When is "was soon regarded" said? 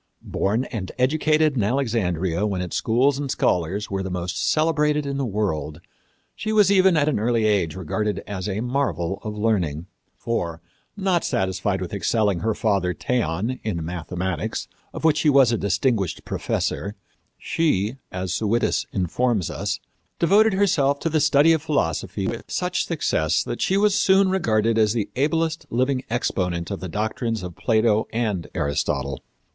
23.77-24.79